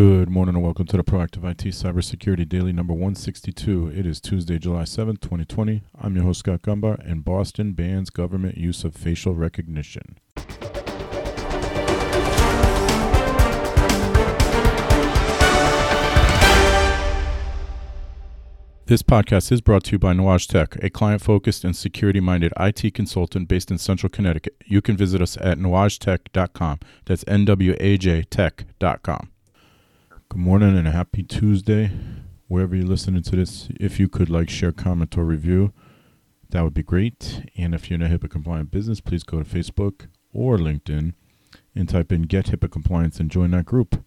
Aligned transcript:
Good 0.00 0.30
morning 0.30 0.54
and 0.54 0.64
welcome 0.64 0.86
to 0.86 0.96
the 0.96 1.04
Proactive 1.04 1.44
IT 1.44 1.58
Cybersecurity 1.58 2.48
Daily 2.48 2.72
number 2.72 2.94
162. 2.94 3.92
It 3.94 4.06
is 4.06 4.18
Tuesday, 4.18 4.58
July 4.58 4.84
7th, 4.84 5.20
2020. 5.20 5.82
I'm 6.00 6.14
your 6.16 6.24
host, 6.24 6.38
Scott 6.38 6.62
Gumbar, 6.62 6.98
and 7.06 7.22
Boston 7.22 7.72
bans 7.72 8.08
government 8.08 8.56
use 8.56 8.82
of 8.82 8.94
facial 8.94 9.34
recognition. 9.34 10.16
This 18.86 19.02
podcast 19.02 19.52
is 19.52 19.60
brought 19.60 19.84
to 19.84 19.92
you 19.92 19.98
by 19.98 20.14
NWAJ 20.14 20.46
Tech, 20.48 20.82
a 20.82 20.88
client 20.88 21.20
focused 21.20 21.62
and 21.62 21.76
security 21.76 22.20
minded 22.20 22.54
IT 22.58 22.94
consultant 22.94 23.48
based 23.48 23.70
in 23.70 23.76
central 23.76 24.08
Connecticut. 24.08 24.56
You 24.64 24.80
can 24.80 24.96
visit 24.96 25.20
us 25.20 25.36
at 25.36 25.58
nwajtech.com. 25.58 26.80
That's 27.04 27.22
N 27.28 27.44
W 27.44 27.76
A 27.78 27.98
J 27.98 28.22
tech.com. 28.22 29.30
Good 30.30 30.38
morning 30.38 30.78
and 30.78 30.86
a 30.86 30.92
happy 30.92 31.24
Tuesday. 31.24 31.90
Wherever 32.46 32.76
you're 32.76 32.86
listening 32.86 33.24
to 33.24 33.34
this, 33.34 33.66
if 33.80 33.98
you 33.98 34.08
could 34.08 34.30
like, 34.30 34.48
share, 34.48 34.70
comment, 34.70 35.18
or 35.18 35.24
review, 35.24 35.72
that 36.50 36.62
would 36.62 36.72
be 36.72 36.84
great. 36.84 37.42
And 37.56 37.74
if 37.74 37.90
you're 37.90 38.00
in 38.00 38.06
a 38.06 38.16
HIPAA 38.16 38.30
compliant 38.30 38.70
business, 38.70 39.00
please 39.00 39.24
go 39.24 39.42
to 39.42 39.44
Facebook 39.44 40.06
or 40.32 40.56
LinkedIn 40.56 41.14
and 41.74 41.88
type 41.88 42.12
in 42.12 42.22
Get 42.22 42.46
HIPAA 42.46 42.70
Compliance 42.70 43.18
and 43.18 43.28
join 43.28 43.50
that 43.50 43.66
group. 43.66 44.04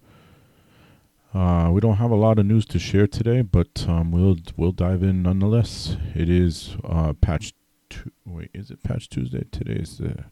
Uh, 1.33 1.71
we 1.73 1.81
don't 1.81 1.97
have 1.97 2.11
a 2.11 2.15
lot 2.15 2.39
of 2.39 2.45
news 2.45 2.65
to 2.67 2.79
share 2.79 3.05
today, 3.05 3.41
but 3.41 3.85
um, 3.89 4.09
we'll 4.13 4.37
we'll 4.55 4.71
dive 4.71 5.03
in 5.03 5.23
nonetheless. 5.23 5.97
It 6.15 6.29
is 6.29 6.77
uh, 6.85 7.11
patch. 7.19 7.51
Tu- 7.89 8.13
wait, 8.25 8.49
is 8.53 8.71
it 8.71 8.81
patch 8.81 9.09
Tuesday? 9.09 9.43
Today 9.51 9.73
is 9.73 9.97
the. 9.97 10.23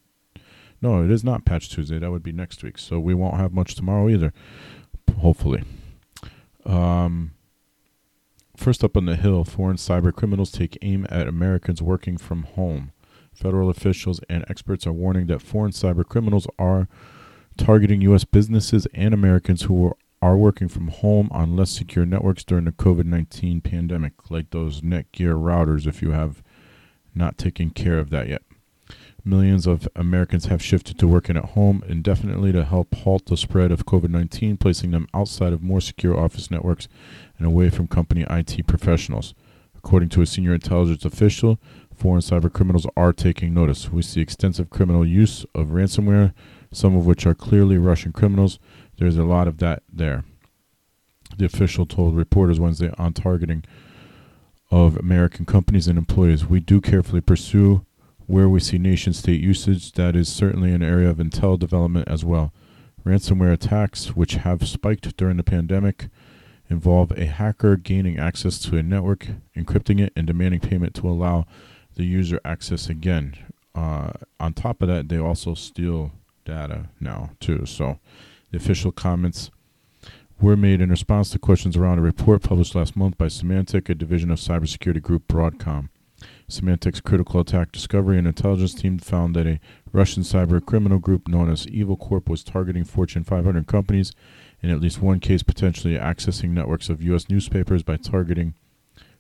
No, 0.81 1.03
it 1.03 1.11
is 1.11 1.25
not 1.25 1.44
patch 1.44 1.69
Tuesday. 1.69 1.99
That 1.99 2.11
would 2.11 2.23
be 2.23 2.31
next 2.31 2.63
week. 2.63 2.77
So 2.77 2.97
we 2.97 3.13
won't 3.13 3.35
have 3.35 3.52
much 3.52 3.75
tomorrow 3.75 4.08
either. 4.08 4.31
Hopefully. 5.19 5.63
Um, 6.65 7.31
first 8.55 8.83
up 8.83 8.95
on 8.97 9.05
the 9.05 9.15
hill, 9.15 9.44
foreign 9.44 9.77
cyber 9.77 10.13
criminals 10.13 10.52
take 10.52 10.77
aim 10.81 11.05
at 11.09 11.27
Americans 11.27 11.81
working 11.81 12.17
from 12.17 12.44
home. 12.44 12.91
Federal 13.33 13.69
officials 13.69 14.19
and 14.30 14.45
experts 14.49 14.86
are 14.86 14.94
warning 14.94 15.27
that 15.27 15.41
foreign 15.41 15.71
cyber 15.71 16.05
criminals 16.05 16.47
are 16.59 16.88
targeting 17.58 18.02
U.S. 18.02 18.25
businesses 18.25 18.88
and 18.94 19.13
Americans 19.13 19.63
who 19.63 19.94
are 20.21 20.38
working 20.38 20.67
from 20.67 20.89
home 20.89 21.30
on 21.31 21.55
less 21.55 21.71
secure 21.71 22.05
networks 22.05 22.44
during 22.44 22.66
the 22.66 22.71
COVID 22.71 23.05
19 23.05 23.61
pandemic, 23.61 24.30
like 24.30 24.52
those 24.52 24.81
Netgear 24.81 25.36
routers, 25.36 25.88
if 25.88 26.02
you 26.02 26.11
have 26.11 26.43
not 27.16 27.38
taken 27.38 27.69
care 27.71 27.97
of 27.97 28.09
that 28.11 28.27
yet. 28.27 28.43
Millions 29.23 29.67
of 29.67 29.88
Americans 29.95 30.45
have 30.45 30.64
shifted 30.64 30.97
to 30.97 31.08
working 31.08 31.38
at 31.38 31.52
home 31.52 31.83
indefinitely 31.88 32.52
to 32.52 32.66
help 32.66 32.94
halt 32.95 33.25
the 33.27 33.38
spread 33.38 33.72
of 33.72 33.86
COVID 33.86 34.09
19, 34.09 34.58
placing 34.58 34.91
them 34.91 35.08
outside 35.14 35.53
of 35.53 35.61
more 35.61 35.81
secure 35.81 36.17
office 36.17 36.50
networks 36.50 36.88
and 37.38 37.45
away 37.45 37.69
from 37.69 37.88
company 37.88 38.25
IT 38.30 38.66
professionals. 38.67 39.33
According 39.75 40.09
to 40.09 40.22
a 40.22 40.25
senior 40.25 40.53
intelligence 40.53 41.05
official, 41.05 41.59
foreign 41.94 42.22
cyber 42.22 42.52
criminals 42.52 42.88
are 42.97 43.14
taking 43.14 43.53
notice. 43.53 43.92
We 43.92 44.02
see 44.02 44.22
extensive 44.22 44.69
criminal 44.69 45.05
use 45.05 45.45
of 45.53 45.67
ransomware, 45.67 46.33
some 46.72 46.95
of 46.95 47.05
which 47.05 47.25
are 47.25 47.33
clearly 47.33 47.77
Russian 47.77 48.11
criminals 48.11 48.59
there's 49.02 49.17
a 49.17 49.23
lot 49.23 49.47
of 49.47 49.58
that 49.58 49.81
there. 49.92 50.23
The 51.36 51.45
official 51.45 51.88
told 51.88 52.16
reporters 52.16 52.59
Wednesday 52.59 52.94
on 52.99 53.14
targeting 53.14 53.64
of 54.69 54.95
American 54.95 55.44
companies 55.44 55.88
and 55.88 55.97
employees. 55.97 56.45
We 56.45 56.59
do 56.59 56.80
carefully 56.80 57.19
pursue 57.19 57.83
where 58.31 58.47
we 58.47 58.61
see 58.61 58.77
nation 58.77 59.11
state 59.11 59.41
usage. 59.41 59.91
That 59.91 60.15
is 60.15 60.29
certainly 60.29 60.71
an 60.71 60.81
area 60.81 61.09
of 61.09 61.17
intel 61.17 61.59
development 61.59 62.07
as 62.07 62.23
well. 62.23 62.53
Ransomware 63.05 63.51
attacks, 63.51 64.15
which 64.15 64.35
have 64.35 64.65
spiked 64.65 65.17
during 65.17 65.35
the 65.35 65.43
pandemic, 65.43 66.07
involve 66.69 67.11
a 67.11 67.25
hacker 67.25 67.75
gaining 67.75 68.17
access 68.17 68.57
to 68.59 68.77
a 68.77 68.83
network, 68.83 69.27
encrypting 69.57 69.99
it, 69.99 70.13
and 70.15 70.27
demanding 70.27 70.61
payment 70.61 70.95
to 70.95 71.09
allow 71.09 71.45
the 71.95 72.05
user 72.05 72.39
access 72.45 72.87
again. 72.87 73.36
Uh, 73.75 74.11
on 74.39 74.53
top 74.53 74.81
of 74.81 74.87
that, 74.87 75.09
they 75.09 75.17
also 75.17 75.53
steal 75.53 76.14
data 76.45 76.87
now, 77.02 77.31
too. 77.41 77.65
So 77.65 77.99
the 78.52 78.58
official 78.58 78.93
comments 78.93 79.52
were 80.39 80.55
made 80.55 80.80
in 80.80 80.89
response 80.89 81.31
to 81.31 81.39
questions 81.39 81.75
around 81.75 81.99
a 81.99 82.02
report 82.02 82.43
published 82.43 82.75
last 82.75 82.95
month 82.95 83.17
by 83.17 83.25
Symantec, 83.25 83.89
a 83.89 83.95
division 83.95 84.31
of 84.31 84.39
cybersecurity 84.39 85.02
group 85.02 85.27
Broadcom. 85.27 85.89
Symantec's 86.49 87.02
critical 87.02 87.39
attack 87.39 87.71
discovery 87.71 88.17
and 88.17 88.27
intelligence 88.27 88.73
team 88.73 88.99
found 88.99 89.36
that 89.36 89.48
a 89.48 89.59
Russian 89.92 90.23
cyber 90.23 90.64
criminal 90.64 90.99
group 90.99 91.27
known 91.27 91.49
as 91.49 91.67
Evil 91.67 91.98
Corp 91.98 92.30
was 92.30 92.43
targeting 92.43 92.83
Fortune 92.83 93.23
500 93.23 93.67
companies, 93.67 94.11
in 94.61 94.70
at 94.70 94.82
least 94.82 95.02
one 95.02 95.20
case 95.20 95.43
potentially 95.43 95.98
accessing 95.98 96.49
networks 96.49 96.89
of 96.89 97.02
U.S. 97.04 97.30
newspapers 97.30 97.83
by 97.83 97.98
targeting 97.98 98.54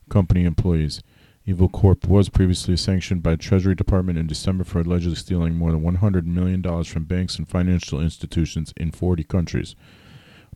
company 0.09 0.43
employees. 0.43 1.01
Evil 1.45 1.69
Corp 1.69 2.07
was 2.07 2.29
previously 2.29 2.77
sanctioned 2.77 3.23
by 3.23 3.31
the 3.31 3.37
Treasury 3.37 3.73
Department 3.73 4.19
in 4.19 4.27
December 4.27 4.63
for 4.63 4.81
allegedly 4.81 5.15
stealing 5.15 5.55
more 5.55 5.71
than 5.71 5.81
$100 5.81 6.25
million 6.25 6.61
from 6.83 7.05
banks 7.05 7.37
and 7.37 7.49
financial 7.49 7.99
institutions 7.99 8.73
in 8.77 8.91
40 8.91 9.23
countries. 9.23 9.75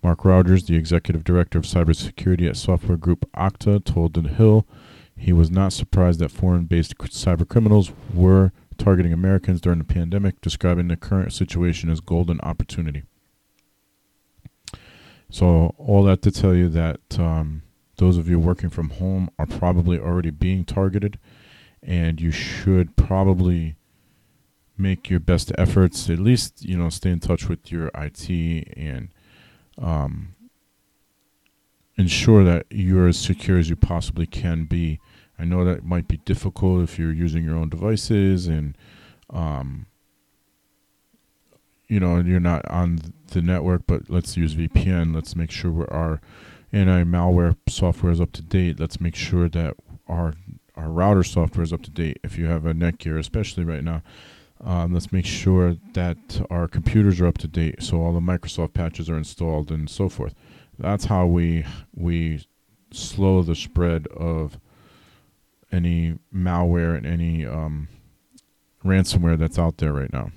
Mark 0.03 0.23
Rogers, 0.23 0.65
the 0.65 0.75
executive 0.75 1.23
director 1.23 1.57
of 1.57 1.63
cybersecurity 1.63 2.47
at 2.47 2.57
software 2.57 2.97
group 2.97 3.27
Okta, 3.35 3.83
told 3.83 4.13
The 4.13 4.29
Hill 4.29 4.67
he 5.17 5.31
was 5.33 5.49
not 5.49 5.73
surprised 5.73 6.19
that 6.19 6.31
foreign 6.31 6.65
based 6.65 6.97
cyber 6.97 7.47
criminals 7.47 7.91
were 8.13 8.51
targeting 8.77 9.13
Americans 9.13 9.61
during 9.61 9.79
the 9.79 9.85
pandemic, 9.85 10.41
describing 10.41 10.87
the 10.87 10.97
current 10.97 11.33
situation 11.33 11.89
as 11.89 11.99
golden 11.99 12.39
opportunity. 12.41 13.03
So, 15.29 15.73
all 15.77 16.03
that 16.03 16.21
to 16.23 16.31
tell 16.31 16.53
you 16.53 16.69
that 16.69 16.99
um, 17.17 17.63
those 17.97 18.17
of 18.17 18.29
you 18.29 18.39
working 18.39 18.69
from 18.69 18.89
home 18.91 19.29
are 19.39 19.45
probably 19.45 19.99
already 19.99 20.29
being 20.29 20.65
targeted, 20.65 21.17
and 21.81 22.19
you 22.19 22.31
should 22.31 22.95
probably 22.95 23.75
make 24.77 25.09
your 25.09 25.19
best 25.19 25.51
efforts. 25.57 26.09
At 26.09 26.19
least 26.19 26.63
you 26.63 26.77
know 26.77 26.89
stay 26.89 27.09
in 27.09 27.19
touch 27.19 27.47
with 27.47 27.71
your 27.71 27.89
IT 27.95 28.29
and 28.77 29.09
um, 29.77 30.34
ensure 31.97 32.43
that 32.43 32.65
you're 32.69 33.07
as 33.07 33.17
secure 33.17 33.57
as 33.57 33.69
you 33.69 33.75
possibly 33.75 34.25
can 34.25 34.65
be. 34.65 34.99
I 35.37 35.45
know 35.45 35.65
that 35.65 35.85
might 35.85 36.07
be 36.07 36.17
difficult 36.17 36.83
if 36.83 36.97
you're 36.97 37.13
using 37.13 37.43
your 37.43 37.55
own 37.55 37.69
devices 37.69 38.47
and 38.47 38.77
um, 39.29 39.85
you 41.87 41.99
know 41.99 42.19
you're 42.19 42.39
not 42.39 42.65
on 42.69 42.99
the 43.31 43.41
network, 43.41 43.83
but 43.87 44.09
let's 44.09 44.37
use 44.37 44.55
VPN. 44.55 45.13
Let's 45.13 45.35
make 45.35 45.51
sure 45.51 45.91
our 45.93 46.21
anti-malware 46.71 47.55
software 47.69 48.11
is 48.11 48.21
up 48.21 48.31
to 48.33 48.41
date. 48.41 48.79
Let's 48.79 48.99
make 48.99 49.15
sure 49.15 49.49
that 49.49 49.75
our 50.07 50.33
our 50.75 50.89
router 50.89 51.23
software 51.23 51.63
is 51.63 51.71
up 51.71 51.83
to 51.83 51.91
date. 51.91 52.19
If 52.23 52.37
you 52.37 52.45
have 52.47 52.65
a 52.65 52.73
Netgear, 52.73 53.17
especially 53.17 53.63
right 53.63 53.83
now, 53.83 54.01
um, 54.63 54.93
let's 54.93 55.11
make 55.11 55.25
sure 55.25 55.77
that 55.93 56.45
our 56.49 56.67
computers 56.67 57.21
are 57.21 57.27
up 57.27 57.37
to 57.39 57.47
date, 57.47 57.81
so 57.83 58.01
all 58.01 58.13
the 58.13 58.19
Microsoft 58.19 58.73
patches 58.73 59.09
are 59.09 59.17
installed 59.17 59.71
and 59.71 59.89
so 59.89 60.09
forth. 60.09 60.33
That's 60.77 61.05
how 61.05 61.25
we 61.25 61.65
we 61.93 62.45
slow 62.91 63.41
the 63.41 63.55
spread 63.55 64.07
of 64.07 64.59
any 65.71 66.17
malware 66.33 66.95
and 66.97 67.05
any 67.05 67.45
um, 67.45 67.87
ransomware 68.83 69.37
that's 69.37 69.59
out 69.59 69.77
there 69.77 69.93
right 69.93 70.11
now. 70.11 70.31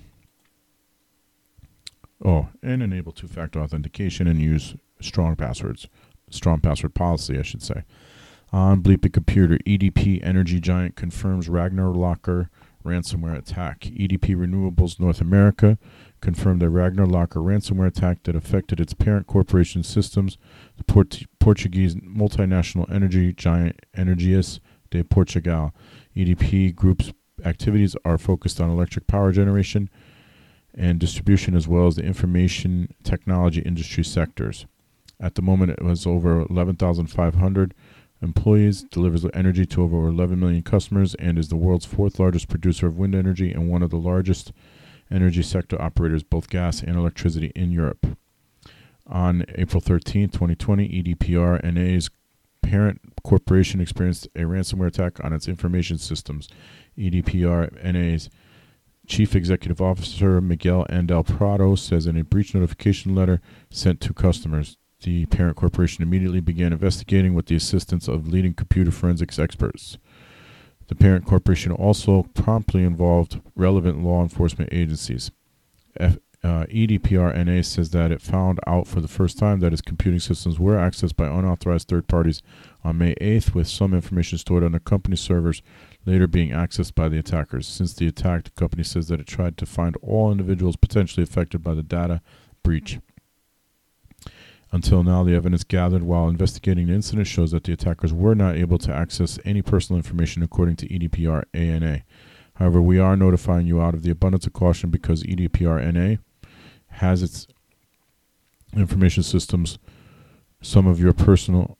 Oh, 2.23 2.49
and 2.61 2.83
enable 2.83 3.13
two-factor 3.13 3.61
authentication 3.61 4.27
and 4.27 4.41
use 4.41 4.75
strong 4.99 5.37
passwords 5.37 5.87
strong 6.29 6.59
password 6.59 6.93
policy, 6.93 7.37
I 7.37 7.43
should 7.43 7.63
say. 7.63 7.83
On 8.51 8.81
Bleeping 8.81 9.13
Computer, 9.13 9.57
EDP 9.65 10.19
Energy 10.23 10.59
Giant 10.59 10.95
confirms 10.95 11.49
Ragnar 11.49 11.89
Locker 11.89 12.49
ransomware 12.83 13.37
attack. 13.37 13.81
EDP 13.81 14.35
Renewables 14.35 14.99
North 14.99 15.21
America 15.21 15.77
confirmed 16.21 16.63
a 16.63 16.69
Ragnar 16.69 17.05
Locker 17.05 17.39
ransomware 17.39 17.87
attack 17.87 18.23
that 18.23 18.35
affected 18.35 18.79
its 18.79 18.93
parent 18.93 19.27
corporation 19.27 19.83
systems, 19.83 20.37
the 20.77 20.83
Port- 20.83 21.23
Portuguese 21.39 21.95
multinational 21.95 22.91
energy 22.91 23.33
giant 23.33 23.79
Energias 23.95 24.59
de 24.91 25.03
Portugal. 25.03 25.73
EDP 26.15 26.75
Group's 26.75 27.13
activities 27.45 27.95
are 28.03 28.17
focused 28.17 28.59
on 28.59 28.69
electric 28.69 29.07
power 29.07 29.31
generation 29.31 29.89
and 30.73 30.99
distribution 30.99 31.55
as 31.55 31.67
well 31.67 31.87
as 31.87 31.95
the 31.95 32.03
information 32.03 32.93
technology 33.03 33.61
industry 33.61 34.03
sectors. 34.03 34.65
At 35.19 35.35
the 35.35 35.41
moment, 35.41 35.71
it 35.71 35.83
was 35.83 36.07
over 36.07 36.45
11,500 36.49 37.73
employees, 38.21 38.83
delivers 38.83 39.25
energy 39.33 39.65
to 39.65 39.83
over 39.83 40.07
11 40.07 40.39
million 40.39 40.61
customers, 40.61 41.15
and 41.15 41.37
is 41.37 41.49
the 41.49 41.55
world's 41.55 41.85
fourth 41.85 42.19
largest 42.19 42.47
producer 42.47 42.87
of 42.87 42.97
wind 42.97 43.15
energy 43.15 43.51
and 43.51 43.69
one 43.69 43.83
of 43.83 43.89
the 43.89 43.97
largest 43.97 44.51
energy 45.11 45.41
sector 45.41 45.81
operators, 45.81 46.23
both 46.23 46.49
gas 46.49 46.81
and 46.81 46.95
electricity, 46.95 47.51
in 47.55 47.71
Europe. 47.71 48.17
On 49.07 49.43
April 49.55 49.81
13, 49.81 50.29
2020, 50.29 51.03
EDPR 51.03 51.63
NA's 51.63 52.09
parent 52.61 53.01
corporation 53.23 53.81
experienced 53.81 54.27
a 54.35 54.41
ransomware 54.41 54.87
attack 54.87 55.23
on 55.23 55.33
its 55.33 55.47
information 55.47 55.97
systems. 55.97 56.47
EDPR 56.97 57.83
NA's 57.83 58.29
Chief 59.07 59.35
Executive 59.35 59.81
Officer 59.81 60.39
Miguel 60.39 60.85
Angel 60.91 61.23
Prado 61.23 61.73
says 61.73 62.05
in 62.05 62.15
a 62.15 62.23
breach 62.23 62.53
notification 62.53 63.15
letter 63.15 63.41
sent 63.71 63.99
to 64.01 64.13
customers 64.13 64.77
The 65.01 65.25
parent 65.27 65.55
corporation 65.55 66.03
immediately 66.03 66.41
began 66.41 66.73
investigating 66.73 67.33
with 67.33 67.45
the 67.45 67.55
assistance 67.55 68.07
of 68.07 68.27
leading 68.27 68.53
computer 68.53 68.91
forensics 68.91 69.39
experts. 69.39 69.97
The 70.87 70.95
parent 70.95 71.25
corporation 71.25 71.71
also 71.71 72.23
promptly 72.33 72.83
involved 72.83 73.39
relevant 73.55 74.03
law 74.03 74.21
enforcement 74.21 74.73
agencies. 74.73 75.31
F, 75.97 76.17
uh, 76.43 76.65
EDPR 76.67 77.45
NA 77.45 77.61
says 77.61 77.89
that 77.91 78.11
it 78.11 78.21
found 78.21 78.59
out 78.65 78.87
for 78.87 79.01
the 79.01 79.07
first 79.07 79.37
time 79.37 79.59
that 79.59 79.73
its 79.73 79.81
computing 79.81 80.19
systems 80.19 80.57
were 80.57 80.75
accessed 80.77 81.15
by 81.15 81.27
unauthorized 81.27 81.87
third 81.87 82.07
parties 82.07 82.41
on 82.83 82.97
May 82.97 83.13
8th, 83.15 83.53
with 83.53 83.67
some 83.67 83.93
information 83.93 84.37
stored 84.37 84.63
on 84.63 84.71
the 84.71 84.79
company 84.79 85.17
servers 85.17 85.61
later 86.05 86.27
being 86.27 86.51
accessed 86.51 86.95
by 86.95 87.09
the 87.09 87.19
attackers. 87.19 87.67
Since 87.67 87.93
the 87.93 88.07
attack, 88.07 88.45
the 88.45 88.51
company 88.51 88.83
says 88.83 89.09
that 89.09 89.19
it 89.19 89.27
tried 89.27 89.57
to 89.57 89.65
find 89.65 89.97
all 89.97 90.31
individuals 90.31 90.77
potentially 90.77 91.23
affected 91.23 91.61
by 91.61 91.73
the 91.73 91.83
data 91.83 92.21
breach. 92.63 92.99
Until 94.71 95.03
now, 95.03 95.23
the 95.23 95.35
evidence 95.35 95.63
gathered 95.63 96.03
while 96.03 96.29
investigating 96.29 96.87
the 96.87 96.93
incident 96.93 97.27
shows 97.27 97.51
that 97.51 97.63
the 97.63 97.73
attackers 97.73 98.13
were 98.13 98.35
not 98.35 98.55
able 98.55 98.77
to 98.79 98.93
access 98.93 99.39
any 99.43 99.61
personal 99.61 99.97
information 99.97 100.43
according 100.43 100.75
to 100.77 100.87
EDPR 100.87 101.43
ANA. 101.53 102.03
However, 102.55 102.81
we 102.81 102.99
are 102.99 103.15
notifying 103.15 103.65
you 103.65 103.81
out 103.81 103.95
of 103.95 104.03
the 104.03 104.11
abundance 104.11 104.45
of 104.45 104.53
caution 104.53 104.91
because 104.91 105.23
EDPR 105.23 105.93
NA 105.93 106.17
has 106.89 107.23
its 107.23 107.47
information 108.75 109.23
systems, 109.23 109.79
some 110.61 110.85
of 110.85 110.99
your 110.99 111.13
personal 111.13 111.77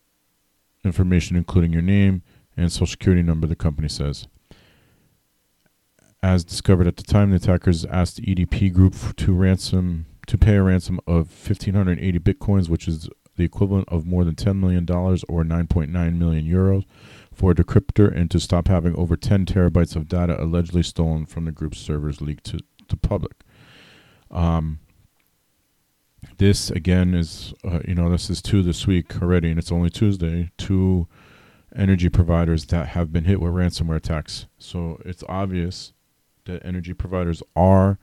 information, 0.84 1.38
including 1.38 1.72
your 1.72 1.82
name 1.82 2.24
and 2.58 2.72
social 2.72 2.88
security 2.88 3.22
number, 3.22 3.46
the 3.46 3.56
company 3.56 3.90
says. 3.90 4.28
As 6.24 6.44
discovered 6.44 6.88
at 6.88 6.98
the 6.98 7.04
time, 7.04 7.30
the 7.30 7.38
attackers 7.38 7.86
asked 7.86 8.22
EDP 8.22 8.74
group 8.74 8.96
to 9.18 9.34
ransom 9.34 10.06
to 10.30 10.38
pay 10.38 10.58
a 10.58 10.62
ransom 10.62 11.00
of 11.08 11.32
1580 11.32 12.20
bitcoins, 12.20 12.70
which 12.70 12.88
is 12.88 13.10
the 13.36 13.44
equivalent 13.44 13.90
of 13.90 14.06
more 14.06 14.24
than 14.24 14.36
$10 14.36 14.58
million 14.58 14.84
or 14.84 15.44
9.9 15.44 16.18
million 16.18 16.46
euros 16.46 16.86
for 17.34 17.52
a 17.52 17.56
decryptor 17.56 18.16
and 18.16 18.30
to 18.30 18.40
stop 18.40 18.68
having 18.68 18.96
over 18.96 19.16
10 19.18 19.48
terabytes 19.48 19.96
of 19.96 20.08
data 20.08 20.40
allegedly 20.40 20.84
stolen 20.84 21.26
from 21.26 21.46
the 21.46 21.52
group's 21.52 21.80
servers 21.80 22.22
leaked 22.22 22.44
to 22.44 22.60
the 22.90 22.96
public. 22.96 23.42
Um, 24.30 24.78
this 26.38 26.70
again 26.70 27.16
is, 27.16 27.56
uh, 27.64 27.80
you 27.88 27.96
know, 27.96 28.12
this 28.12 28.30
is 28.30 28.40
two 28.40 28.62
this 28.62 28.86
week 28.86 29.20
already, 29.24 29.50
and 29.50 29.58
it's 29.58 29.72
only 29.72 29.90
Tuesday. 29.90 30.52
Two 30.58 31.08
energy 31.76 32.10
providers 32.10 32.68
that 32.68 32.90
have 32.90 33.12
been 33.12 33.24
hit 33.24 33.42
with 33.42 33.54
ransomware 33.54 33.96
attacks. 33.96 34.46
So 34.60 35.02
it's 35.06 35.24
obvious 35.28 35.94
that 36.46 36.64
energy 36.64 36.94
providers 36.94 37.42
are 37.56 37.98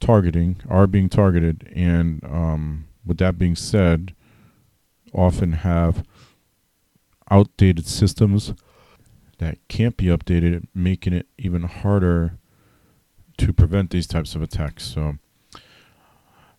targeting, 0.00 0.60
are 0.68 0.86
being 0.86 1.08
targeted, 1.08 1.70
and 1.74 2.22
um, 2.24 2.86
with 3.04 3.18
that 3.18 3.38
being 3.38 3.56
said, 3.56 4.14
often 5.12 5.52
have 5.52 6.04
outdated 7.30 7.86
systems 7.86 8.54
that 9.38 9.58
can't 9.68 9.96
be 9.96 10.06
updated, 10.06 10.66
making 10.74 11.12
it 11.12 11.26
even 11.38 11.62
harder 11.62 12.38
to 13.38 13.52
prevent 13.52 13.90
these 13.90 14.06
types 14.06 14.34
of 14.34 14.42
attacks. 14.42 14.84
So, 14.84 15.18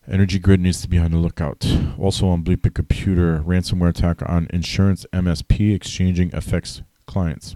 Energy 0.10 0.40
Grid 0.40 0.60
needs 0.60 0.82
to 0.82 0.90
be 0.90 0.98
on 0.98 1.12
the 1.12 1.18
lookout. 1.18 1.66
Also 1.98 2.28
on 2.30 2.44
Bleeping 2.44 2.74
Computer, 2.74 3.44
ransomware 3.46 3.90
attack 3.90 4.28
on 4.28 4.48
insurance 4.52 5.06
MSP 5.14 5.78
Xchanging 5.78 6.34
affects 6.34 6.82
clients. 7.06 7.56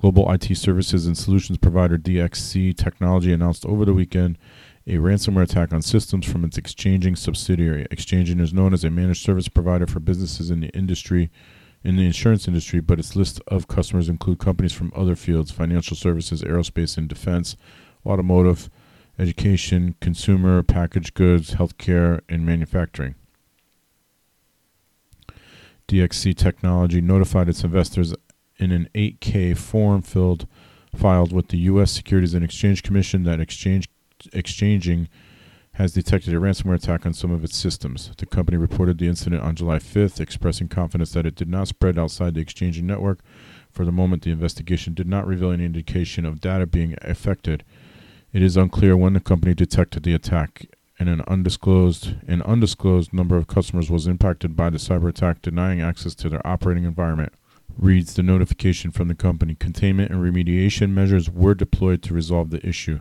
Global 0.00 0.30
IT 0.32 0.56
services 0.56 1.06
and 1.06 1.18
solutions 1.18 1.58
provider 1.58 1.98
DXC 1.98 2.74
Technology 2.74 3.32
announced 3.34 3.66
over 3.66 3.84
the 3.84 3.92
weekend 3.92 4.38
a 4.86 4.94
ransomware 4.94 5.42
attack 5.42 5.72
on 5.72 5.82
systems 5.82 6.26
from 6.26 6.44
its 6.44 6.58
Xchanging 6.58 7.16
subsidiary. 7.16 7.86
Xchanging 7.90 8.40
is 8.40 8.52
known 8.52 8.72
as 8.72 8.84
a 8.84 8.90
managed 8.90 9.24
service 9.24 9.48
provider 9.48 9.86
for 9.86 10.00
businesses 10.00 10.50
in 10.50 10.60
the 10.60 10.68
industry 10.68 11.30
in 11.82 11.96
the 11.96 12.04
insurance 12.06 12.46
industry, 12.46 12.80
but 12.80 12.98
its 12.98 13.16
list 13.16 13.40
of 13.48 13.68
customers 13.68 14.08
include 14.08 14.38
companies 14.38 14.72
from 14.72 14.92
other 14.94 15.16
fields, 15.16 15.50
financial 15.50 15.96
services, 15.96 16.42
aerospace 16.42 16.98
and 16.98 17.08
defense, 17.08 17.56
automotive, 18.04 18.68
education, 19.18 19.94
consumer, 20.00 20.62
packaged 20.62 21.14
goods, 21.14 21.54
healthcare, 21.54 22.20
and 22.28 22.44
manufacturing. 22.44 23.14
DXC 25.88 26.36
Technology 26.36 27.00
notified 27.00 27.48
its 27.48 27.64
investors 27.64 28.14
in 28.58 28.70
an 28.70 28.88
8K 28.94 29.56
form 29.56 30.02
filled 30.02 30.46
filed 30.94 31.32
with 31.32 31.48
the 31.48 31.58
U.S. 31.58 31.90
Securities 31.90 32.34
and 32.34 32.44
Exchange 32.44 32.82
Commission 32.82 33.24
that 33.24 33.40
exchange 33.40 33.88
Xchanging 34.32 35.08
has 35.74 35.92
detected 35.92 36.34
a 36.34 36.38
ransomware 36.38 36.74
attack 36.74 37.06
on 37.06 37.14
some 37.14 37.30
of 37.30 37.44
its 37.44 37.56
systems. 37.56 38.10
The 38.16 38.26
company 38.26 38.56
reported 38.56 38.98
the 38.98 39.08
incident 39.08 39.42
on 39.42 39.54
July 39.54 39.78
5th, 39.78 40.20
expressing 40.20 40.68
confidence 40.68 41.12
that 41.12 41.26
it 41.26 41.36
did 41.36 41.48
not 41.48 41.68
spread 41.68 41.98
outside 41.98 42.34
the 42.34 42.44
Xchanging 42.44 42.82
network. 42.82 43.20
For 43.70 43.84
the 43.84 43.92
moment, 43.92 44.22
the 44.22 44.32
investigation 44.32 44.94
did 44.94 45.06
not 45.06 45.26
reveal 45.26 45.52
any 45.52 45.64
indication 45.64 46.26
of 46.26 46.40
data 46.40 46.66
being 46.66 46.96
affected. 47.02 47.64
It 48.32 48.42
is 48.42 48.56
unclear 48.56 48.96
when 48.96 49.12
the 49.12 49.20
company 49.20 49.54
detected 49.54 50.02
the 50.02 50.14
attack, 50.14 50.66
and 50.98 51.08
an 51.08 51.22
undisclosed 51.26 52.14
an 52.28 52.42
undisclosed 52.42 53.12
number 53.12 53.36
of 53.36 53.46
customers 53.46 53.90
was 53.90 54.06
impacted 54.06 54.54
by 54.54 54.70
the 54.70 54.78
cyber 54.78 55.08
attack, 55.08 55.40
denying 55.40 55.80
access 55.80 56.14
to 56.16 56.28
their 56.28 56.46
operating 56.46 56.84
environment. 56.84 57.32
Reads 57.78 58.14
the 58.14 58.22
notification 58.22 58.90
from 58.90 59.08
the 59.08 59.14
company. 59.14 59.54
Containment 59.54 60.10
and 60.10 60.20
remediation 60.20 60.90
measures 60.90 61.30
were 61.30 61.54
deployed 61.54 62.02
to 62.02 62.14
resolve 62.14 62.50
the 62.50 62.64
issue. 62.66 63.00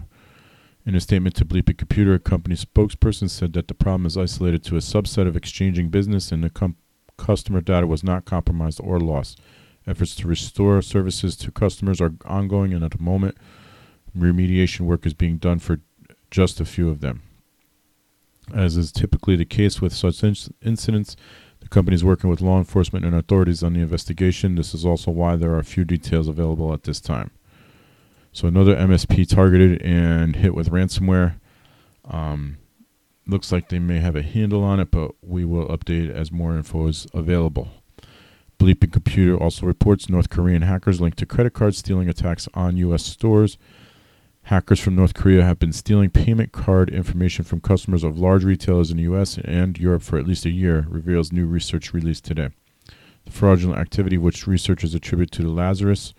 In 0.89 0.95
a 0.95 0.99
statement 0.99 1.35
to 1.35 1.45
Computer, 1.45 2.15
a 2.15 2.19
company 2.19 2.55
spokesperson 2.55 3.29
said 3.29 3.53
that 3.53 3.67
the 3.67 3.75
problem 3.75 4.07
is 4.07 4.17
isolated 4.17 4.63
to 4.63 4.75
a 4.75 4.79
subset 4.79 5.27
of 5.27 5.35
Xchanging 5.35 5.91
business 5.91 6.31
and 6.31 6.43
the 6.43 6.49
com- 6.49 6.77
customer 7.15 7.61
data 7.61 7.85
was 7.85 8.03
not 8.03 8.25
compromised 8.25 8.81
or 8.83 8.99
lost. 8.99 9.39
Efforts 9.85 10.15
to 10.15 10.27
restore 10.27 10.81
services 10.81 11.35
to 11.35 11.51
customers 11.51 12.01
are 12.01 12.15
ongoing, 12.25 12.73
and 12.73 12.83
at 12.83 12.89
the 12.89 13.03
moment, 13.03 13.37
remediation 14.17 14.87
work 14.87 15.05
is 15.05 15.13
being 15.13 15.37
done 15.37 15.59
for 15.59 15.79
just 16.31 16.59
a 16.59 16.65
few 16.65 16.89
of 16.89 17.01
them. 17.01 17.21
As 18.51 18.75
is 18.75 18.91
typically 18.91 19.35
the 19.35 19.45
case 19.45 19.79
with 19.79 19.93
such 19.93 20.23
incidents, 20.23 21.15
the 21.59 21.69
company 21.69 21.93
is 21.93 22.03
working 22.03 22.31
with 22.31 22.41
law 22.41 22.57
enforcement 22.57 23.05
and 23.05 23.13
authorities 23.13 23.61
on 23.61 23.73
the 23.73 23.81
investigation. 23.81 24.55
This 24.55 24.73
is 24.73 24.87
also 24.87 25.11
why 25.11 25.35
there 25.35 25.53
are 25.53 25.61
few 25.61 25.85
details 25.85 26.27
available 26.27 26.73
at 26.73 26.85
this 26.85 26.99
time. 26.99 27.29
So 28.31 28.47
another 28.47 28.75
MSP 28.75 29.27
targeted 29.27 29.81
and 29.81 30.35
hit 30.35 30.53
with 30.53 30.69
ransomware. 30.69 31.39
Um, 32.05 32.57
looks 33.25 33.51
like 33.51 33.69
they 33.69 33.79
may 33.79 33.99
have 33.99 34.15
a 34.15 34.21
handle 34.21 34.63
on 34.63 34.79
it, 34.79 34.91
but 34.91 35.11
we 35.21 35.45
will 35.45 35.67
update 35.67 36.09
as 36.09 36.31
more 36.31 36.55
info 36.55 36.87
is 36.87 37.07
available. 37.13 37.69
Bleeping 38.59 38.91
Computer 38.91 39.37
also 39.37 39.65
reports 39.65 40.09
North 40.09 40.29
Korean 40.29 40.63
hackers 40.63 40.99
linked 40.99 41.17
to 41.19 41.25
credit 41.25 41.53
card 41.53 41.75
stealing 41.75 42.09
attacks 42.09 42.47
on 42.53 42.77
U.S. 42.77 43.05
stores. 43.05 43.57
Hackers 44.43 44.79
from 44.79 44.95
North 44.95 45.13
Korea 45.13 45.43
have 45.43 45.59
been 45.59 45.71
stealing 45.71 46.09
payment 46.09 46.51
card 46.51 46.89
information 46.89 47.45
from 47.45 47.61
customers 47.61 48.03
of 48.03 48.19
large 48.19 48.43
retailers 48.43 48.91
in 48.91 48.97
the 48.97 49.03
U.S. 49.03 49.37
and 49.37 49.77
Europe 49.77 50.01
for 50.01 50.17
at 50.17 50.27
least 50.27 50.45
a 50.45 50.49
year, 50.49 50.85
reveals 50.89 51.31
new 51.31 51.45
research 51.45 51.93
released 51.93 52.25
today. 52.25 52.49
The 53.25 53.31
fraudulent 53.31 53.79
activity, 53.79 54.17
which 54.17 54.47
researchers 54.47 54.93
attribute 54.95 55.31
to 55.31 55.43
the 55.43 55.49
Lazarus 55.49 56.13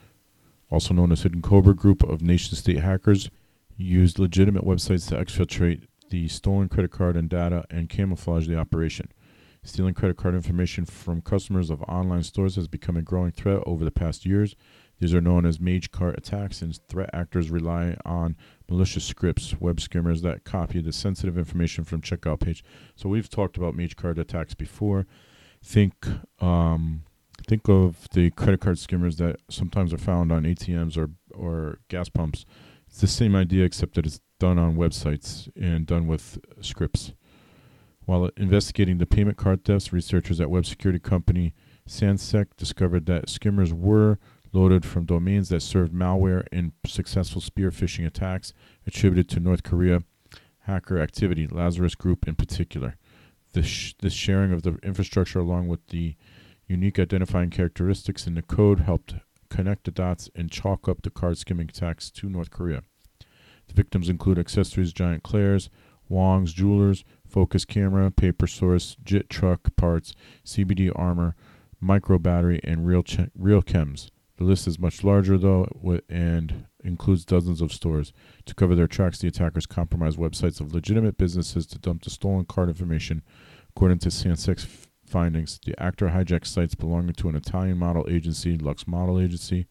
also 0.71 0.95
known 0.95 1.13
as 1.13 1.23
Hidden 1.23 1.43
Cobra 1.43 1.75
Group 1.75 2.03
of 2.03 2.23
nation 2.23 2.57
state 2.57 2.79
hackers, 2.79 3.31
used 3.77 4.19
legitimate 4.19 4.65
websites 4.65 5.09
to 5.09 5.17
exfiltrate 5.17 5.87
the 6.11 6.29
stolen 6.29 6.69
credit 6.69 6.91
card 6.91 7.17
and 7.17 7.29
data 7.29 7.65
and 7.71 7.89
camouflage 7.89 8.47
the 8.47 8.59
operation. 8.59 9.11
Stealing 9.63 9.95
credit 9.95 10.17
card 10.17 10.35
information 10.35 10.87
from 10.87 11.21
customers 11.21 11.69
of 11.69 11.83
online 11.83 12.23
stores 12.23 12.57
has 12.57 12.67
become 12.67 12.97
a 12.97 13.03
growing 13.03 13.31
threat 13.31 13.63
over 13.67 13.85
the 13.85 13.91
past 13.91 14.25
years. 14.25 14.57
These 15.01 15.15
are 15.15 15.21
known 15.21 15.47
as 15.47 15.59
Magecart 15.59 16.17
attacks, 16.17 16.63
and 16.63 16.79
threat 16.89 17.11
actors 17.13 17.51
rely 17.51 17.97
on 18.05 18.37
malicious 18.69 19.05
scripts, 19.05 19.59
web 19.61 19.81
skimmers 19.81 20.23
that 20.23 20.45
copy 20.45 20.81
the 20.81 20.93
sensitive 20.93 21.39
information 21.39 21.85
from 21.85 22.03
checkout 22.03 22.41
page. 22.41 22.63
So 22.97 23.09
we've 23.09 23.29
talked 23.29 23.57
about 23.57 23.77
Magecart 23.77 24.19
attacks 24.19 24.55
before. 24.55 25.07
Think 25.63 26.07
um, 26.41 27.05
think 27.47 27.69
of 27.69 28.09
the 28.13 28.31
credit 28.31 28.61
card 28.61 28.79
skimmers 28.79 29.17
that 29.17 29.37
sometimes 29.49 29.93
are 29.93 29.99
found 29.99 30.33
on 30.33 30.45
ATMs 30.45 30.97
or 30.97 31.11
or 31.33 31.79
gas 31.89 32.09
pumps. 32.09 32.45
It's 32.87 33.01
the 33.01 33.07
same 33.07 33.37
idea 33.37 33.65
except 33.65 33.95
that 33.95 34.07
it's 34.07 34.21
done 34.39 34.59
on 34.59 34.77
websites 34.77 35.49
and 35.61 35.87
done 35.87 36.07
with 36.07 36.39
scripts. 36.61 37.13
While 38.05 38.31
investigating 38.37 38.99
the 38.99 39.07
payment 39.07 39.37
card 39.37 39.65
thefts, 39.65 39.93
researchers 39.93 40.41
at 40.41 40.51
web 40.51 40.67
security 40.67 40.99
company 40.99 41.55
SanSec 41.89 42.47
discovered 42.57 43.07
that 43.07 43.29
skimmers 43.29 43.73
were 43.73 44.19
loaded 44.53 44.85
from 44.85 45.05
domains 45.05 45.49
that 45.51 45.61
served 45.61 45.93
malware 45.93 46.47
in 46.51 46.73
successful 46.87 47.41
spear 47.41 47.71
phishing 47.71 48.07
attacks 48.07 48.53
attributed 48.87 49.29
to 49.29 49.41
North 49.41 49.63
Korea 49.63 50.03
hacker 50.61 51.01
activity, 51.01 51.47
Lazarus 51.47 51.95
Group 51.95 52.27
in 52.27 52.35
particular. 52.35 52.97
This, 53.53 53.67
sh- 53.67 53.95
this 54.01 54.13
sharing 54.13 54.53
of 54.53 54.63
the 54.63 54.79
infrastructure 54.83 55.41
along 55.41 55.69
with 55.69 55.87
the 55.89 56.17
Unique 56.71 57.01
identifying 57.01 57.51
characteristics 57.51 58.29
in 58.29 58.35
the 58.35 58.43
code 58.43 58.79
helped 58.79 59.17
connect 59.49 59.83
the 59.83 59.91
dots 59.91 60.31
and 60.37 60.53
chalk 60.53 60.89
up 60.89 61.03
the 61.03 61.11
card 61.11 61.37
skimming 61.37 61.69
attacks 61.69 62.13
to 62.13 62.29
North 62.29 62.51
Korea. 62.51 62.83
The 63.67 63.75
victims 63.75 64.09
include 64.09 64.39
accessories 64.39 64.93
giant 64.93 65.25
Claire's, 65.25 65.69
Wong's 66.09 66.53
Jewelers, 66.53 67.05
focus 67.27 67.65
camera, 67.65 68.13
paper 68.13 68.47
source, 68.47 68.97
JIT 69.03 69.29
truck 69.29 69.75
parts, 69.75 70.15
CBD 70.45 70.93
armor, 70.95 71.35
micro 71.81 72.21
battery, 72.21 72.61
and 72.63 72.87
real 72.87 73.03
real 73.37 73.63
chems. 73.63 74.13
The 74.37 74.45
list 74.45 74.69
is 74.69 74.79
much 74.79 75.03
larger 75.03 75.37
though, 75.39 75.67
and 76.09 76.67
includes 76.85 77.25
dozens 77.25 77.61
of 77.61 77.73
stores. 77.73 78.13
To 78.47 78.55
cover 78.55 78.77
their 78.77 78.87
tracks, 78.87 79.19
the 79.19 79.27
attackers 79.27 79.67
compromised 79.67 80.19
websites 80.19 80.61
of 80.61 80.73
legitimate 80.73 81.19
businesses 81.19 81.67
to 81.67 81.81
dump 81.81 82.05
the 82.05 82.11
stolen 82.11 82.45
card 82.45 82.69
information. 82.69 83.23
According 83.71 83.99
to 83.99 84.09
SANSEC 84.11 84.61
f- 84.61 84.90
findings, 85.11 85.59
the 85.65 85.81
actor 85.83 86.09
hijacked 86.09 86.47
sites 86.47 86.75
belonging 86.75 87.15
to 87.15 87.29
an 87.29 87.37
Italian 87.37 87.79
model 87.79 88.07
agency, 88.09 88.57
Lux 88.57 88.87
Model 88.87 89.21
Agency, 89.21 89.67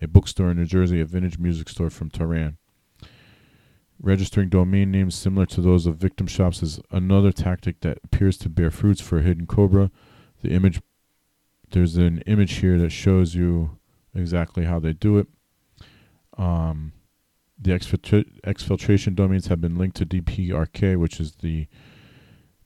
a 0.00 0.08
bookstore 0.08 0.50
in 0.50 0.56
New 0.56 0.64
Jersey, 0.66 1.00
a 1.00 1.04
vintage 1.04 1.38
music 1.38 1.68
store 1.68 1.90
from 1.90 2.10
Tehran. 2.10 2.58
Registering 4.00 4.48
domain 4.48 4.90
names 4.90 5.14
similar 5.14 5.46
to 5.46 5.60
those 5.60 5.86
of 5.86 5.96
victim 5.96 6.26
shops 6.26 6.62
is 6.62 6.80
another 6.90 7.30
tactic 7.30 7.80
that 7.80 7.98
appears 8.02 8.36
to 8.38 8.48
bear 8.48 8.70
fruits 8.70 9.00
for 9.00 9.20
Hidden 9.20 9.46
Cobra. 9.46 9.92
The 10.42 10.50
image, 10.50 10.80
there's 11.70 11.96
an 11.96 12.18
image 12.26 12.54
here 12.54 12.78
that 12.78 12.90
shows 12.90 13.36
you 13.36 13.78
exactly 14.14 14.64
how 14.64 14.80
they 14.80 14.92
do 14.92 15.18
it. 15.18 15.28
Um, 16.36 16.92
the 17.56 17.70
exfiltra- 17.70 18.40
exfiltration 18.40 19.14
domains 19.14 19.46
have 19.46 19.60
been 19.60 19.78
linked 19.78 19.96
to 19.98 20.06
DPRK, 20.06 20.98
which 20.98 21.20
is 21.20 21.36
the 21.36 21.68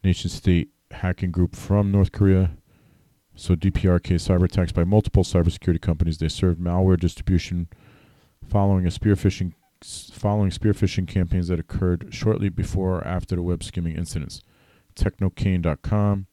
nation 0.03 0.31
state 0.31 0.71
hacking 0.90 1.31
group 1.31 1.55
from 1.55 1.90
North 1.90 2.12
Korea. 2.12 2.52
So 3.35 3.55
DPRK 3.55 4.14
cyber 4.14 4.45
attacks 4.45 4.73
by 4.73 4.85
multiple 4.85 5.23
cybersecurity 5.23 5.81
companies. 5.81 6.19
They 6.19 6.28
served 6.28 6.61
malware 6.61 6.99
distribution 6.99 7.69
following 8.49 8.87
a 8.87 8.90
spearphishing 8.90 9.52
following 9.85 10.50
spearphishing 10.50 11.07
campaigns 11.07 11.49
that 11.49 11.61
occurred 11.61 12.09
shortly 12.11 12.49
before 12.49 12.99
or 12.99 13.07
after 13.07 13.37
the 13.37 13.43
web 13.43 13.62
skimming 13.62 13.95
incidents. 13.95 14.40
Technocane.com, 14.95 16.26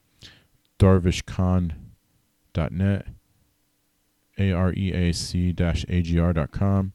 Darvishkhan.net, 0.79 3.07
areac-agr.com, 4.39 6.93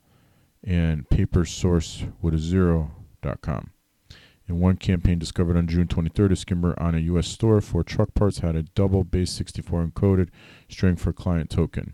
and 0.64 1.08
papersource 1.10 2.10
with 2.22 2.34
a 2.34 2.38
zero.com. 2.38 3.70
In 4.48 4.60
one 4.60 4.76
campaign 4.76 5.18
discovered 5.18 5.58
on 5.58 5.66
June 5.66 5.86
23rd, 5.86 6.32
a 6.32 6.36
skimmer 6.36 6.74
on 6.78 6.94
a 6.94 6.98
U.S. 7.00 7.28
store 7.28 7.60
for 7.60 7.84
truck 7.84 8.14
parts 8.14 8.38
had 8.38 8.56
a 8.56 8.62
double 8.62 9.04
base 9.04 9.30
64 9.32 9.86
encoded 9.86 10.30
string 10.70 10.96
for 10.96 11.12
client 11.12 11.50
token. 11.50 11.92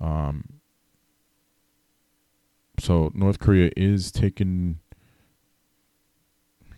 Um, 0.00 0.60
so 2.80 3.12
North 3.14 3.38
Korea 3.38 3.70
is 3.76 4.10
taking, 4.10 4.80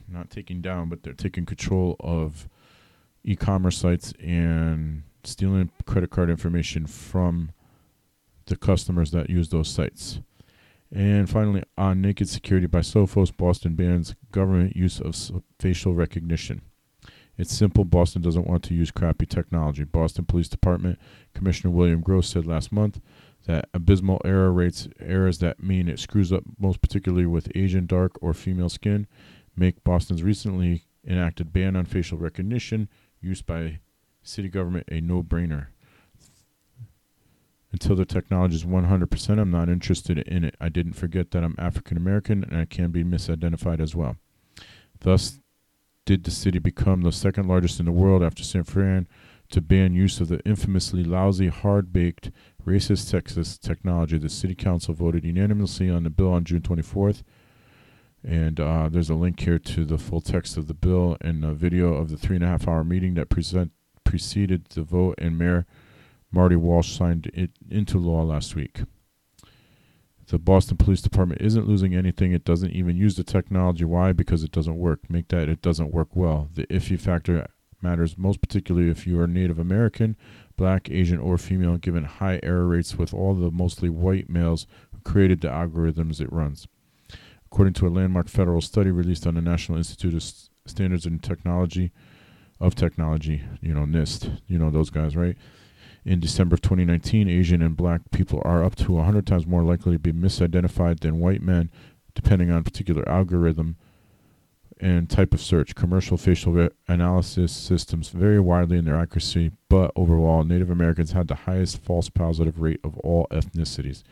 not 0.06 0.28
taking 0.28 0.60
down, 0.60 0.90
but 0.90 1.02
they're 1.02 1.14
taking 1.14 1.46
control 1.46 1.96
of 2.00 2.46
e-commerce 3.24 3.78
sites 3.78 4.12
and 4.22 5.02
stealing 5.24 5.70
credit 5.86 6.10
card 6.10 6.28
information 6.28 6.86
from 6.86 7.52
the 8.46 8.56
customers 8.56 9.12
that 9.12 9.30
use 9.30 9.48
those 9.48 9.68
sites. 9.68 10.20
And 10.92 11.28
finally, 11.28 11.62
on 11.76 12.00
Naked 12.00 12.28
Security 12.28 12.66
by 12.66 12.80
Sophos, 12.80 13.36
Boston 13.36 13.74
bans 13.74 14.14
government 14.32 14.74
use 14.74 15.00
of 15.00 15.42
facial 15.58 15.94
recognition. 15.94 16.62
It's 17.36 17.54
simple. 17.54 17.84
Boston 17.84 18.22
doesn't 18.22 18.48
want 18.48 18.64
to 18.64 18.74
use 18.74 18.90
crappy 18.90 19.26
technology. 19.26 19.84
Boston 19.84 20.24
Police 20.24 20.48
Department 20.48 20.98
Commissioner 21.34 21.72
William 21.72 22.00
Gross 22.00 22.28
said 22.28 22.46
last 22.46 22.72
month 22.72 23.00
that 23.46 23.68
abysmal 23.72 24.20
error 24.24 24.52
rates, 24.52 24.88
errors 24.98 25.38
that 25.38 25.62
mean 25.62 25.88
it 25.88 26.00
screws 26.00 26.32
up 26.32 26.42
most 26.58 26.80
particularly 26.80 27.26
with 27.26 27.52
Asian, 27.54 27.86
dark, 27.86 28.12
or 28.20 28.34
female 28.34 28.68
skin, 28.68 29.06
make 29.54 29.84
Boston's 29.84 30.22
recently 30.22 30.84
enacted 31.06 31.52
ban 31.52 31.76
on 31.76 31.84
facial 31.84 32.18
recognition 32.18 32.88
used 33.20 33.46
by 33.46 33.78
city 34.22 34.48
government 34.48 34.88
a 34.90 35.00
no 35.00 35.22
brainer 35.22 35.68
until 37.72 37.96
the 37.96 38.04
technology 38.04 38.56
is 38.56 38.64
100%, 38.64 39.38
I'm 39.38 39.50
not 39.50 39.68
interested 39.68 40.18
in 40.18 40.44
it. 40.44 40.56
I 40.60 40.68
didn't 40.68 40.94
forget 40.94 41.30
that 41.32 41.44
I'm 41.44 41.54
African 41.58 41.96
American 41.96 42.42
and 42.44 42.56
I 42.56 42.64
can 42.64 42.90
be 42.90 43.04
misidentified 43.04 43.80
as 43.80 43.94
well. 43.94 44.16
Thus, 45.00 45.38
did 46.06 46.24
the 46.24 46.30
city 46.30 46.58
become 46.58 47.02
the 47.02 47.12
second 47.12 47.46
largest 47.48 47.78
in 47.78 47.86
the 47.86 47.92
world 47.92 48.22
after 48.22 48.42
San 48.42 48.64
Fran 48.64 49.06
to 49.50 49.60
ban 49.60 49.94
use 49.94 50.20
of 50.20 50.28
the 50.28 50.40
infamously 50.40 51.04
lousy, 51.04 51.48
hard 51.48 51.92
baked, 51.92 52.30
racist 52.66 53.10
Texas 53.10 53.58
technology. 53.58 54.18
The 54.18 54.28
city 54.28 54.54
council 54.54 54.94
voted 54.94 55.24
unanimously 55.24 55.90
on 55.90 56.04
the 56.04 56.10
bill 56.10 56.32
on 56.32 56.44
June 56.44 56.62
24th. 56.62 57.22
And 58.24 58.58
uh, 58.58 58.88
there's 58.90 59.10
a 59.10 59.14
link 59.14 59.40
here 59.40 59.58
to 59.58 59.84
the 59.84 59.98
full 59.98 60.20
text 60.20 60.56
of 60.56 60.66
the 60.66 60.74
bill 60.74 61.16
and 61.20 61.44
a 61.44 61.52
video 61.52 61.94
of 61.94 62.10
the 62.10 62.16
three 62.16 62.36
and 62.36 62.44
a 62.44 62.48
half 62.48 62.66
hour 62.66 62.84
meeting 62.84 63.14
that 63.14 63.28
present, 63.28 63.72
preceded 64.04 64.66
the 64.70 64.82
vote, 64.82 65.14
and 65.18 65.38
Mayor 65.38 65.66
Marty 66.30 66.56
Walsh 66.56 66.92
signed 66.92 67.30
it 67.32 67.50
into 67.70 67.98
law 67.98 68.22
last 68.22 68.54
week. 68.54 68.82
The 70.28 70.38
Boston 70.38 70.76
Police 70.76 71.00
Department 71.00 71.40
isn't 71.40 71.66
losing 71.66 71.94
anything. 71.94 72.32
It 72.32 72.44
doesn't 72.44 72.72
even 72.72 72.96
use 72.96 73.16
the 73.16 73.24
technology. 73.24 73.84
Why? 73.84 74.12
Because 74.12 74.44
it 74.44 74.52
doesn't 74.52 74.76
work. 74.76 75.08
Make 75.08 75.28
that 75.28 75.48
it 75.48 75.62
doesn't 75.62 75.92
work 75.92 76.14
well. 76.14 76.50
The 76.52 76.66
iffy 76.66 77.00
factor 77.00 77.48
matters 77.80 78.18
most 78.18 78.40
particularly 78.40 78.90
if 78.90 79.06
you 79.06 79.18
are 79.20 79.26
Native 79.26 79.58
American, 79.58 80.16
black, 80.56 80.90
Asian, 80.90 81.18
or 81.18 81.38
female, 81.38 81.78
given 81.78 82.04
high 82.04 82.40
error 82.42 82.66
rates 82.66 82.96
with 82.96 83.14
all 83.14 83.34
the 83.34 83.50
mostly 83.50 83.88
white 83.88 84.28
males 84.28 84.66
who 84.92 85.00
created 85.00 85.40
the 85.40 85.48
algorithms 85.48 86.20
it 86.20 86.32
runs. 86.32 86.66
According 87.46 87.72
to 87.74 87.86
a 87.86 87.88
landmark 87.88 88.28
federal 88.28 88.60
study 88.60 88.90
released 88.90 89.26
on 89.26 89.34
the 89.34 89.40
National 89.40 89.78
Institute 89.78 90.12
of 90.12 90.22
Standards 90.70 91.06
and 91.06 91.22
Technology 91.22 91.92
of 92.60 92.74
Technology, 92.74 93.42
you 93.62 93.72
know, 93.72 93.86
NIST, 93.86 94.42
you 94.46 94.58
know 94.58 94.70
those 94.70 94.90
guys, 94.90 95.16
right? 95.16 95.36
In 96.04 96.20
December 96.20 96.54
of 96.54 96.62
2019, 96.62 97.28
Asian 97.28 97.62
and 97.62 97.76
black 97.76 98.00
people 98.10 98.40
are 98.44 98.64
up 98.64 98.76
to 98.76 98.92
100 98.92 99.26
times 99.26 99.46
more 99.46 99.62
likely 99.62 99.92
to 99.92 99.98
be 99.98 100.12
misidentified 100.12 101.00
than 101.00 101.20
white 101.20 101.42
men, 101.42 101.70
depending 102.14 102.50
on 102.50 102.64
particular 102.64 103.06
algorithm 103.08 103.76
and 104.80 105.10
type 105.10 105.34
of 105.34 105.40
search. 105.40 105.74
Commercial 105.74 106.16
facial 106.16 106.68
analysis 106.86 107.52
systems 107.52 108.10
vary 108.10 108.40
widely 108.40 108.78
in 108.78 108.84
their 108.84 108.96
accuracy, 108.96 109.50
but 109.68 109.90
overall, 109.96 110.44
Native 110.44 110.70
Americans 110.70 111.12
had 111.12 111.28
the 111.28 111.34
highest 111.34 111.82
false 111.82 112.08
positive 112.08 112.60
rate 112.60 112.80
of 112.84 112.96
all 112.98 113.26
ethnicities. 113.30 114.02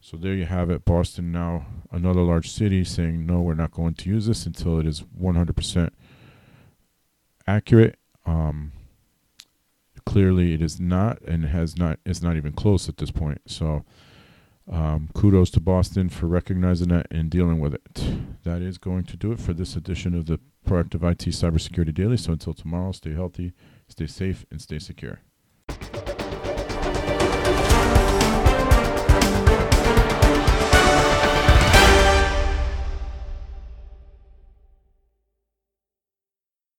So 0.00 0.16
there 0.16 0.34
you 0.34 0.44
have 0.44 0.70
it. 0.70 0.84
Boston 0.84 1.32
now, 1.32 1.66
another 1.90 2.20
large 2.20 2.50
city, 2.50 2.84
saying 2.84 3.26
no, 3.26 3.40
we're 3.40 3.54
not 3.54 3.72
going 3.72 3.94
to 3.94 4.10
use 4.10 4.26
this 4.26 4.46
until 4.46 4.78
it 4.78 4.86
is 4.86 5.02
100% 5.20 5.90
accurate. 7.46 7.98
Um, 8.24 8.72
clearly 10.06 10.54
it 10.54 10.62
is 10.62 10.80
not 10.80 11.20
and 11.22 11.44
has 11.44 11.76
not 11.76 11.98
is 12.06 12.22
not 12.22 12.36
even 12.36 12.52
close 12.52 12.88
at 12.88 12.96
this 12.96 13.10
point. 13.10 13.42
So 13.46 13.84
um, 14.70 15.10
kudos 15.14 15.50
to 15.50 15.60
boston 15.60 16.08
for 16.08 16.26
recognizing 16.26 16.88
that 16.88 17.06
and 17.10 17.28
dealing 17.28 17.60
with 17.60 17.74
it. 17.74 18.16
That 18.44 18.62
is 18.62 18.78
going 18.78 19.04
to 19.04 19.16
do 19.16 19.32
it 19.32 19.40
for 19.40 19.52
this 19.52 19.76
edition 19.76 20.14
of 20.14 20.26
the 20.26 20.40
proactive 20.66 21.02
it 21.02 21.30
cybersecurity 21.30 21.94
daily. 21.94 22.16
So 22.16 22.32
until 22.32 22.54
tomorrow 22.54 22.92
stay 22.92 23.12
healthy 23.12 23.52
stay 23.88 24.06
safe 24.06 24.46
and 24.50 24.60
stay 24.60 24.78
secure 24.78 25.20